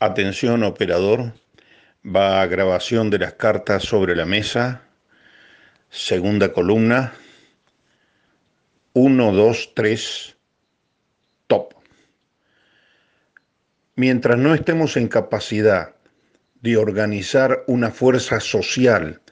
[0.00, 1.34] Atención operador,
[2.04, 4.82] va a grabación de las cartas sobre la mesa,
[5.88, 7.14] segunda columna,
[8.92, 10.36] 1, 2, 3,
[11.46, 11.74] top.
[13.94, 15.94] Mientras no estemos en capacidad
[16.60, 19.22] de organizar una fuerza social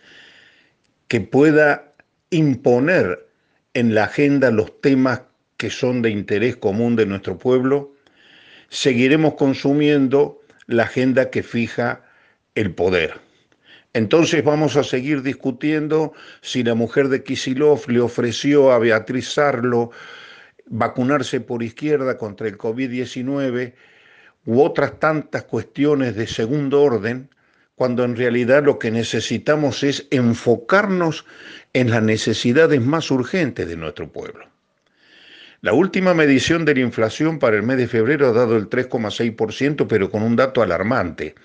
[1.09, 1.93] que pueda
[2.31, 3.29] imponer
[3.75, 5.23] en la agenda los temas
[5.57, 7.95] que son de interés común de nuestro pueblo,
[8.69, 12.05] seguiremos consumiendo la agenda que fija
[12.55, 13.21] el poder.
[13.95, 19.91] Entonces vamos a seguir discutiendo si la mujer de Kisilov le ofreció a Beatriz Sarlo
[20.67, 23.75] vacunarse por izquierda contra el COVID-19
[24.47, 27.29] u otras tantas cuestiones de segundo orden,
[27.75, 31.27] cuando en realidad lo que necesitamos es enfocarnos
[31.75, 34.52] en las necesidades más urgentes de nuestro pueblo.
[35.65, 39.87] La última medición de la inflación para el mes de febrero ha dado el 3,6%,
[39.87, 41.37] pero con un dato alarmante.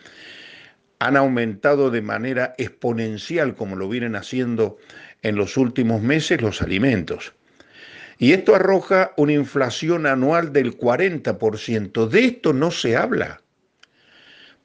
[0.97, 4.79] Han aumentado de manera exponencial, como lo vienen haciendo
[5.21, 7.33] en los últimos meses, los alimentos.
[8.17, 12.07] Y esto arroja una inflación anual del 40%.
[12.07, 13.43] De esto no se habla.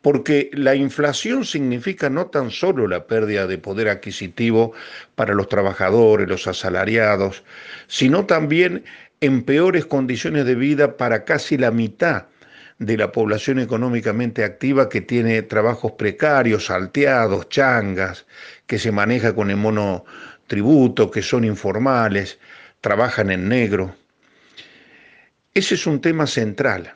[0.02, 4.72] Porque la inflación significa no tan solo la pérdida de poder adquisitivo
[5.14, 7.44] para los trabajadores, los asalariados,
[7.86, 8.84] sino también
[9.20, 12.26] en peores condiciones de vida para casi la mitad
[12.80, 18.26] de la población económicamente activa que tiene trabajos precarios, salteados, changas,
[18.66, 22.40] que se maneja con el monotributo, que son informales,
[22.80, 23.94] trabajan en negro.
[25.54, 26.94] Ese es un tema central.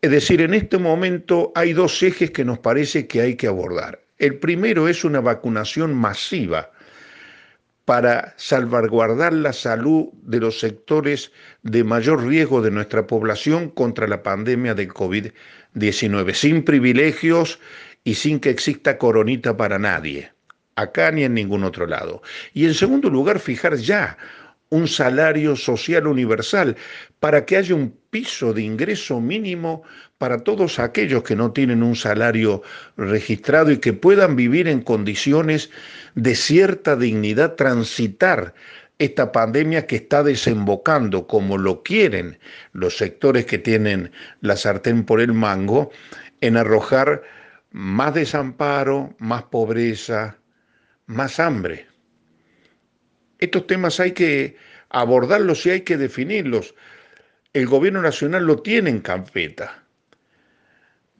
[0.00, 4.00] Es decir, en este momento hay dos ejes que nos parece que hay que abordar.
[4.18, 6.70] El primero es una vacunación masiva
[7.84, 11.32] para salvaguardar la salud de los sectores
[11.62, 17.58] de mayor riesgo de nuestra población contra la pandemia del COVID-19, sin privilegios
[18.04, 20.30] y sin que exista coronita para nadie,
[20.76, 22.22] acá ni en ningún otro lado.
[22.52, 24.16] Y en segundo lugar, fijar ya
[24.70, 26.76] un salario social universal
[27.20, 29.82] para que haya un piso de ingreso mínimo
[30.18, 32.62] para todos aquellos que no tienen un salario
[32.96, 35.70] registrado y que puedan vivir en condiciones
[36.14, 38.54] de cierta dignidad, transitar
[38.98, 42.38] esta pandemia que está desembocando como lo quieren
[42.72, 45.90] los sectores que tienen la sartén por el mango
[46.40, 47.22] en arrojar
[47.70, 50.38] más desamparo, más pobreza,
[51.06, 51.87] más hambre.
[53.38, 54.56] Estos temas hay que
[54.90, 56.74] abordarlos y hay que definirlos.
[57.52, 59.82] El gobierno nacional lo tiene en campeta.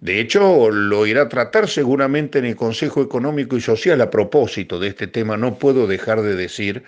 [0.00, 4.78] De hecho, lo irá a tratar seguramente en el Consejo Económico y Social a propósito
[4.78, 5.36] de este tema.
[5.36, 6.84] No puedo dejar de decir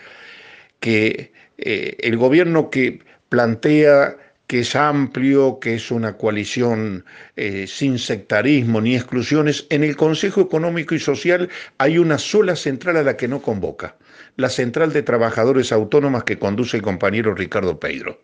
[0.78, 4.16] que eh, el gobierno que plantea
[4.50, 7.04] que es amplio, que es una coalición
[7.36, 11.48] eh, sin sectarismo ni exclusiones, en el Consejo Económico y Social
[11.78, 13.94] hay una sola central a la que no convoca,
[14.36, 18.20] la Central de Trabajadores Autónomas que conduce el compañero Ricardo Pedro.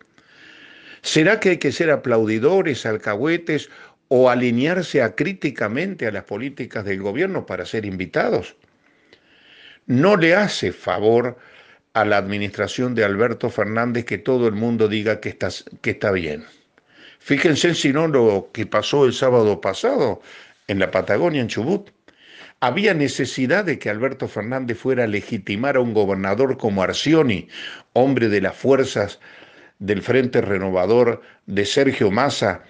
[1.01, 3.69] ¿Será que hay que ser aplaudidores, alcahuetes
[4.07, 8.55] o alinearse acríticamente a las políticas del gobierno para ser invitados?
[9.85, 11.37] No le hace favor
[11.93, 15.49] a la administración de Alberto Fernández que todo el mundo diga que está,
[15.81, 16.45] que está bien.
[17.19, 20.21] Fíjense si no lo que pasó el sábado pasado
[20.67, 21.89] en la Patagonia, en Chubut.
[22.59, 27.47] Había necesidad de que Alberto Fernández fuera a legitimar a un gobernador como Arcioni,
[27.93, 29.19] hombre de las fuerzas
[29.77, 32.63] del Frente Renovador de Sergio Massa,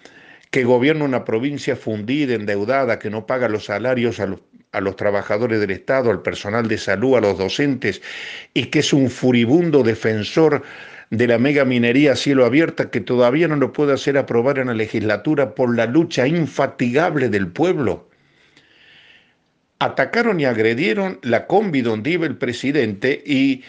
[0.52, 5.72] que gobierna una provincia fundida, endeudada, que no paga los salarios a los trabajadores del
[5.72, 8.02] Estado, al personal de salud, a los docentes,
[8.54, 10.64] y que es un furibundo defensor
[11.12, 14.68] de la mega minería a cielo abierta que todavía no lo puede hacer aprobar en
[14.68, 18.10] la legislatura por la lucha infatigable del pueblo.
[19.80, 23.64] Atacaron y agredieron la combi donde iba el presidente y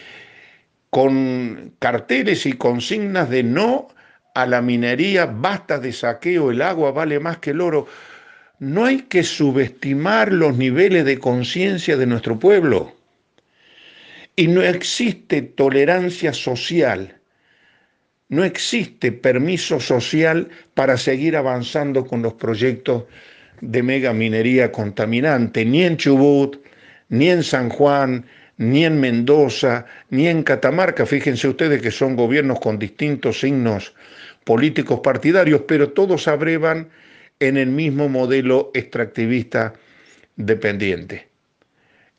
[0.89, 3.89] con carteles y consignas de no
[4.33, 7.87] a la minería, basta de saqueo, el agua vale más que el oro
[8.59, 12.93] no hay que subestimar los niveles de conciencia de nuestro pueblo.
[14.35, 17.17] Y no existe tolerancia social,
[18.27, 23.05] no existe permiso social para seguir avanzando con los proyectos
[23.61, 26.57] de mega minería contaminante, ni en Chubut,
[27.09, 28.25] ni en San Juan,
[28.57, 31.05] ni en Mendoza, ni en Catamarca.
[31.05, 33.93] Fíjense ustedes que son gobiernos con distintos signos
[34.43, 36.89] políticos partidarios, pero todos abrevan
[37.39, 39.73] en el mismo modelo extractivista
[40.35, 41.27] dependiente.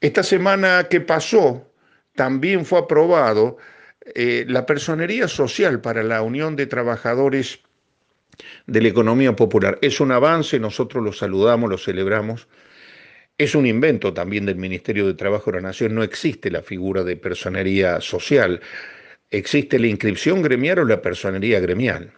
[0.01, 1.71] Esta semana que pasó
[2.15, 3.59] también fue aprobado
[4.15, 7.61] eh, la personería social para la Unión de Trabajadores
[8.67, 9.79] de la economía popular.
[9.83, 12.49] Es un avance, nosotros lo saludamos, lo celebramos.
[13.39, 15.95] Es un invento también del Ministerio de Trabajo de la Nación.
[15.95, 18.61] No existe la figura de personería social.
[19.31, 22.13] Existe la inscripción gremial o la personería gremial.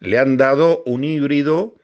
[0.00, 1.74] Le han dado un híbrido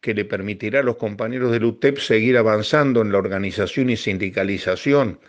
[0.00, 5.20] que le permitirá a los compañeros del UTEP seguir avanzando en la organización y sindicalización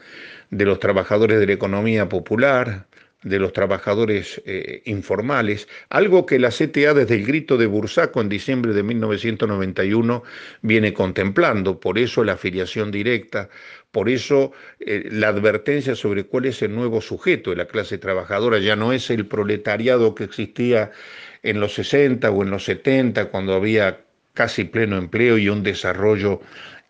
[0.50, 2.88] de los trabajadores de la economía popular,
[3.24, 8.30] de los trabajadores eh, informales, algo que la CTA desde el grito de Bursaco en
[8.30, 10.24] diciembre de 1991
[10.62, 13.50] viene contemplando, por eso la afiliación directa,
[13.92, 18.60] por eso eh, la advertencia sobre cuál es el nuevo sujeto de la clase trabajadora,
[18.60, 20.92] ya no es el proletariado que existía
[21.44, 24.02] en los 60 o en los 70, cuando había
[24.34, 26.42] casi pleno empleo y un desarrollo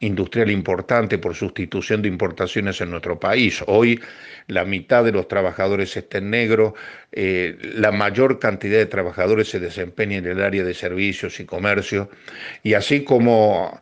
[0.04, 3.64] industrial importante por sustitución de importaciones en nuestro país.
[3.68, 4.00] Hoy
[4.48, 6.76] la mitad de los trabajadores está en negro,
[7.12, 12.10] eh, la mayor cantidad de trabajadores se desempeña en el área de servicios y comercio,
[12.62, 13.80] y así como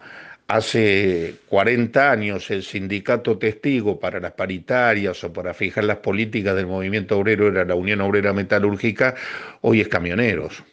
[0.48, 6.68] hace 40 años el sindicato testigo para las paritarias o para fijar las políticas del
[6.68, 9.16] movimiento obrero era la Unión Obrera Metalúrgica,
[9.62, 10.64] hoy es camioneros.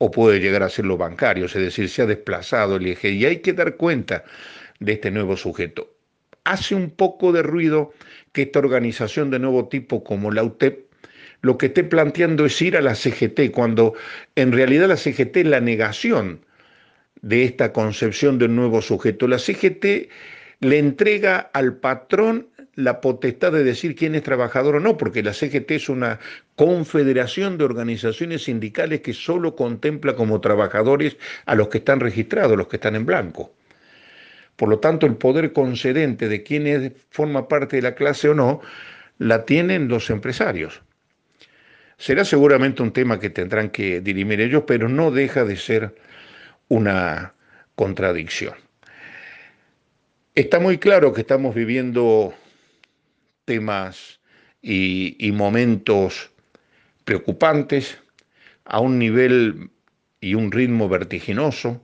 [0.00, 3.10] O puede llegar a ser los bancarios, es decir, se ha desplazado el eje.
[3.10, 4.22] Y hay que dar cuenta
[4.80, 5.94] de este nuevo sujeto.
[6.44, 7.92] Hace un poco de ruido
[8.32, 10.88] que esta organización de nuevo tipo como la UTEP
[11.40, 13.94] lo que esté planteando es ir a la CGT, cuando
[14.34, 16.44] en realidad la CGT es la negación
[17.22, 19.28] de esta concepción de un nuevo sujeto.
[19.28, 20.08] La CGT
[20.60, 25.32] le entrega al patrón la potestad de decir quién es trabajador o no, porque la
[25.32, 26.20] CGT es una
[26.54, 31.16] confederación de organizaciones sindicales que solo contempla como trabajadores
[31.46, 33.52] a los que están registrados, los que están en blanco.
[34.58, 38.60] Por lo tanto, el poder concedente de quién forma parte de la clase o no,
[39.18, 40.82] la tienen los empresarios.
[41.96, 45.94] Será seguramente un tema que tendrán que dirimir ellos, pero no deja de ser
[46.66, 47.34] una
[47.76, 48.54] contradicción.
[50.34, 52.34] Está muy claro que estamos viviendo
[53.44, 54.18] temas
[54.60, 56.32] y, y momentos
[57.04, 57.96] preocupantes
[58.64, 59.70] a un nivel
[60.20, 61.80] y un ritmo vertiginoso.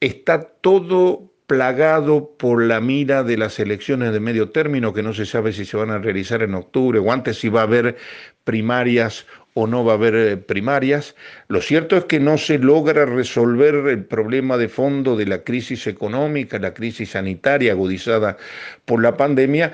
[0.00, 5.24] Está todo plagado por la mira de las elecciones de medio término, que no se
[5.24, 7.96] sabe si se van a realizar en octubre o antes, si va a haber
[8.44, 11.16] primarias o no va a haber eh, primarias.
[11.48, 15.86] Lo cierto es que no se logra resolver el problema de fondo de la crisis
[15.86, 18.36] económica, la crisis sanitaria agudizada
[18.84, 19.72] por la pandemia.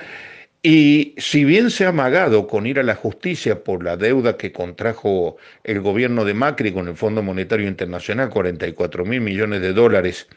[0.63, 4.53] Y si bien se ha amagado con ir a la justicia por la deuda que
[4.53, 10.29] contrajo el gobierno de Macri con el Fondo Monetario Internacional, 44 mil millones de dólares,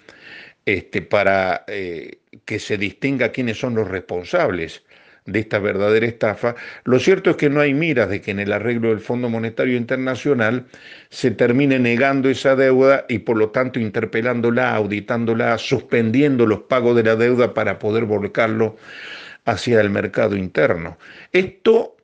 [0.68, 4.84] este, para eh, que se distinga quiénes son los responsables
[5.26, 8.52] de esta verdadera estafa, lo cierto es que no hay miras de que en el
[8.52, 10.66] arreglo del Fondo Monetario Internacional
[11.10, 17.04] se termine negando esa deuda y por lo tanto interpelándola, auditándola, suspendiendo los pagos de
[17.04, 18.76] la deuda para poder volcarlo
[19.46, 20.98] hacia el mercado interno.
[21.32, 21.96] Esto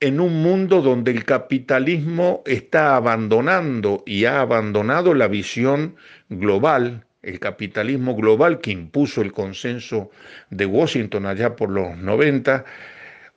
[0.00, 5.96] en un mundo donde el capitalismo está abandonando y ha abandonado la visión
[6.30, 10.10] global el capitalismo global que impuso el consenso
[10.50, 12.64] de Washington allá por los 90,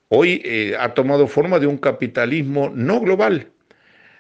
[0.10, 3.50] hoy eh, ha tomado forma de un capitalismo no global.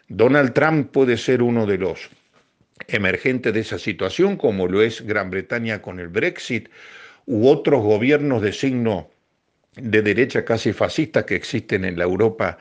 [0.09, 2.09] Donald Trump puede ser uno de los
[2.87, 6.69] emergentes de esa situación, como lo es Gran Bretaña con el Brexit,
[7.25, 9.09] u otros gobiernos de signo
[9.75, 12.57] de derecha casi fascista que existen en la Europa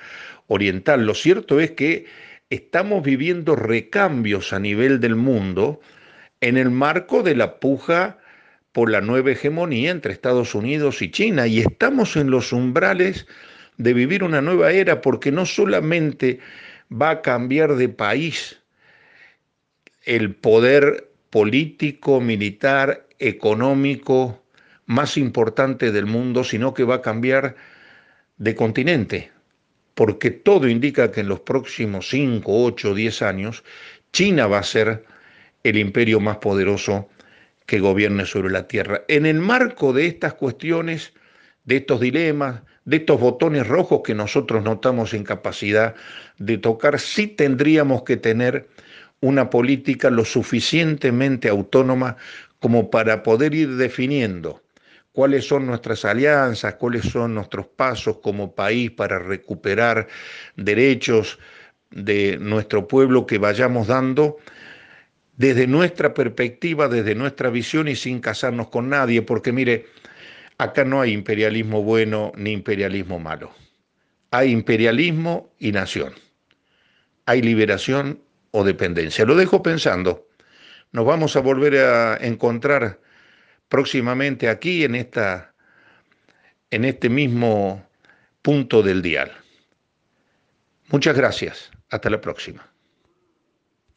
[0.47, 1.04] oriental.
[1.04, 2.06] Lo cierto es que
[2.49, 5.80] estamos viviendo recambios a nivel del mundo,
[6.42, 8.18] en el marco de la puja
[8.72, 11.46] por la nueva hegemonía entre Estados Unidos y China.
[11.46, 13.26] Y estamos en los umbrales
[13.78, 16.40] de vivir una nueva era porque no solamente
[16.90, 18.61] va a cambiar de país
[20.04, 24.42] el poder político, militar, económico
[24.87, 27.54] más importante del mundo, sino que va a cambiar
[28.38, 29.30] de continente,
[29.94, 33.62] porque todo indica que en los próximos 5, 8, 10 años
[34.12, 35.04] China va a ser
[35.62, 37.09] el imperio más poderoso
[37.66, 39.02] que gobierne sobre la tierra.
[39.09, 41.12] En el marco de estas cuestiones,
[41.64, 45.95] de estos dilemas, de estos botones rojos que nosotros notamos en capacidad
[46.38, 48.69] de tocar, sí tendríamos que tener
[49.21, 52.16] una política lo suficientemente autónoma
[52.59, 54.62] como para poder ir definiendo
[55.12, 60.09] cuáles son nuestras alianzas, cuáles son nuestros pasos como país para recuperar
[60.57, 61.38] derechos
[61.90, 64.38] de nuestro pueblo que vayamos dando
[65.37, 69.87] desde nuestra perspectiva, desde nuestra visión y sin casarnos con nadie, porque mire,
[70.59, 73.53] acá no hay imperialismo bueno ni imperialismo malo.
[74.31, 76.15] Hay imperialismo y nación.
[77.27, 79.25] Hay liberación o dependencia.
[79.25, 80.29] Lo dejo pensando.
[80.93, 83.01] Nos vamos a volver a encontrar
[83.69, 85.53] próximamente aquí en esta
[86.71, 87.87] en este mismo
[88.41, 89.31] punto del dial.
[90.89, 91.71] Muchas gracias.
[91.91, 92.72] Hasta la próxima.